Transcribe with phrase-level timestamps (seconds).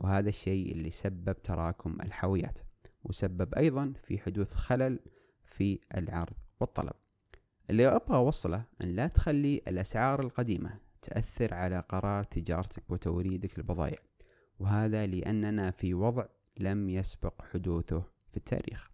[0.00, 2.58] وهذا الشيء اللي سبب تراكم الحاويات
[3.04, 4.98] وسبب أيضا في حدوث خلل
[5.44, 6.92] في العرض والطلب.
[7.70, 13.98] اللي أبغى أوصله أن لا تخلي الأسعار القديمة تأثر على قرار تجارتك وتوريدك للبضائع
[14.58, 16.24] وهذا لأننا في وضع
[16.58, 18.90] لم يسبق حدوثه في التاريخ.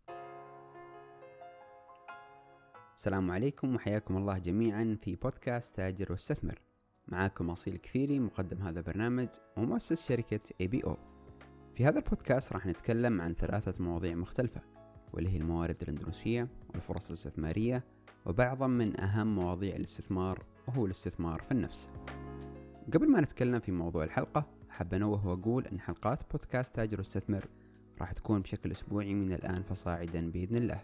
[2.97, 6.66] السلام عليكم وحياكم الله جميعا في بودكاست تاجر واستثمر.
[7.09, 10.97] معاكم أصيل كثيري مقدم هذا البرنامج ومؤسس شركة ABO
[11.75, 14.61] في هذا البودكاست راح نتكلم عن ثلاثة مواضيع مختلفة
[15.13, 17.85] واللي هي الموارد الأندونيسية والفرص الاستثمارية
[18.27, 21.91] وبعضا من أهم مواضيع الاستثمار وهو الاستثمار في النفس.
[22.95, 27.47] قبل ما نتكلم في موضوع الحلقة حاب أنوه وأقول أن حلقات بودكاست تاجر واستثمر
[28.01, 30.81] راح تكون بشكل أسبوعي من الآن فصاعدا بإذن الله.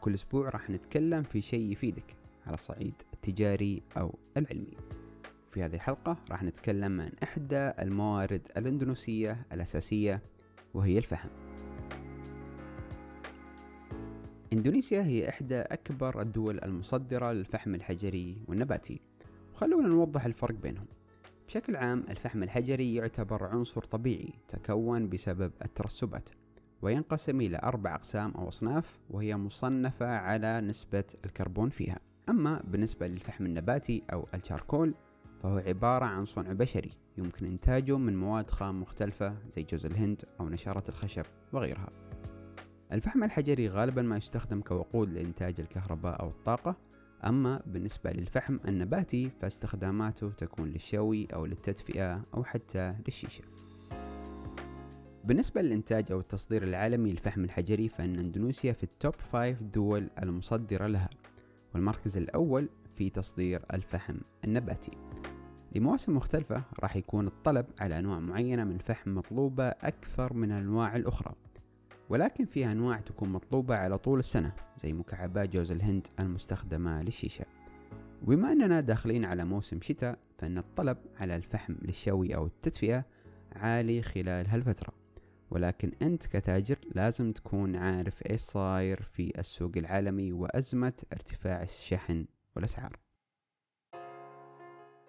[0.00, 2.16] كل أسبوع راح نتكلم في شيء يفيدك
[2.46, 4.76] على الصعيد التجاري أو العلمي.
[5.56, 10.22] في هذه الحلقة راح نتكلم عن إحدى الموارد الأندونيسية الأساسية
[10.74, 11.28] وهي الفحم
[14.52, 19.00] إندونيسيا هي إحدى أكبر الدول المصدرة للفحم الحجري والنباتي
[19.54, 20.86] وخلونا نوضح الفرق بينهم.
[21.48, 26.30] بشكل عام الفحم الحجري يعتبر عنصر طبيعي تكون بسبب الترسبات
[26.82, 31.98] وينقسم إلى أربع أقسام أو أصناف وهي مصنفة على نسبة الكربون فيها.
[32.28, 34.94] أما بالنسبة للفحم النباتي أو الشاركول
[35.46, 40.48] فهو عبارة عن صنع بشري يمكن إنتاجه من مواد خام مختلفة زي جوز الهند أو
[40.48, 41.88] نشارة الخشب وغيرها.
[42.92, 46.76] الفحم الحجري غالبا ما يستخدم كوقود لإنتاج الكهرباء أو الطاقة
[47.24, 53.44] أما بالنسبة للفحم النباتي فاستخداماته تكون للشوي أو للتدفئة أو حتى للشيشة.
[55.24, 61.10] بالنسبة للإنتاج أو التصدير العالمي للفحم الحجري فإن إندونيسيا في التوب 5 دول المصدرة لها
[61.74, 65.05] والمركز الأول في تصدير الفحم النباتي.
[65.76, 71.34] لمواسم مختلفة راح يكون الطلب على أنواع معينة من الفحم مطلوبة أكثر من الأنواع الأخرى.
[72.08, 74.52] ولكن في أنواع تكون مطلوبة على طول السنة
[74.82, 77.44] زي مكعبات جوز الهند المستخدمة للشيشة.
[78.22, 83.04] وبما أننا داخلين على موسم شتاء فإن الطلب على الفحم للشوي أو التدفئة
[83.52, 84.92] عالي خلال هالفترة.
[85.50, 93.05] ولكن أنت كتاجر لازم تكون عارف إيش صاير في السوق العالمي وأزمة ارتفاع الشحن والأسعار.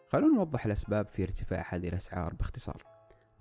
[0.10, 2.84] خلونا نوضح الأسباب في ارتفاع هذه الأسعار باختصار.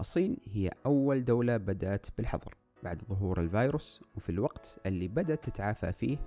[0.00, 6.18] الصين هي أول دولة بدأت بالحظر بعد ظهور الفيروس وفي الوقت اللي بدأت تتعافى فيه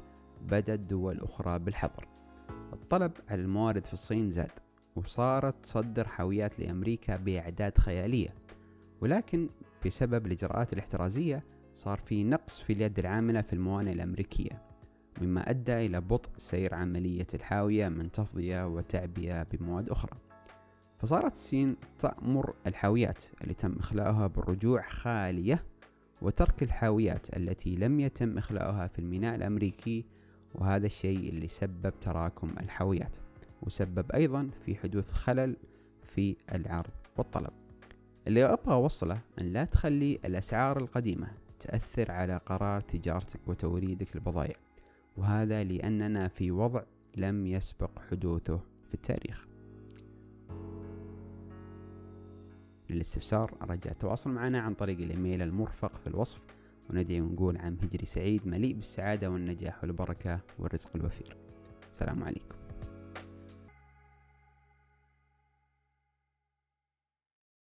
[0.41, 2.07] بدأت دول أخرى بالحظر.
[2.73, 4.51] الطلب على الموارد في الصين زاد
[4.95, 8.35] وصارت تصدر حاويات لأمريكا بأعداد خيالية.
[9.01, 9.49] ولكن
[9.85, 14.61] بسبب الإجراءات الاحترازية صار في نقص في اليد العاملة في الموانئ الأمريكية
[15.21, 20.28] مما أدى إلى بطء سير عملية الحاوية من تفضية وتعبئة بمواد أخرى.
[20.99, 25.63] فصارت الصين تأمر الحاويات اللي تم إخلاؤها بالرجوع خالية
[26.21, 30.05] وترك الحاويات التي لم يتم إخلاؤها في الميناء الأمريكي
[30.55, 33.15] وهذا الشيء اللي سبب تراكم الحاويات
[33.61, 35.55] وسبب أيضا في حدوث خلل
[36.15, 37.51] في العرض والطلب.
[38.27, 41.27] اللي أبغى أوصله أن لا تخلي الأسعار القديمة
[41.59, 44.55] تأثر على قرار تجارتك وتوريدك للبضائع
[45.17, 46.81] وهذا لأننا في وضع
[47.17, 49.48] لم يسبق حدوثه في التاريخ.
[52.89, 56.41] للاستفسار رجاء التواصل معنا عن طريق الإيميل المرفق في الوصف
[56.89, 61.37] وندعي ونقول عام هجري سعيد مليء بالسعادة والنجاح والبركة والرزق الوفير.
[61.91, 62.58] السلام عليكم.